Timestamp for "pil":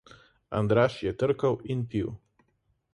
1.93-2.13